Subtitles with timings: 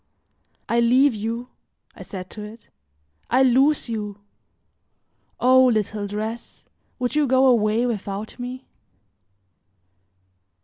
[0.67, 1.49] "I leave you!"
[1.95, 2.69] I said to it;
[3.29, 4.17] "I lose you!
[5.39, 6.65] O little dress,
[6.97, 8.65] would you go away without me?"